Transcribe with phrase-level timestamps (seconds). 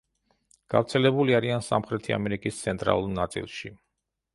[0.75, 3.79] გავრცელებული არიან სამხრეთი ამერიკის ცენტრალურ ნაწილში.